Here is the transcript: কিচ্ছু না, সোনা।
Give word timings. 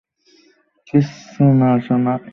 কিচ্ছু 0.87 1.43
না, 1.59 1.69
সোনা। 1.85 2.13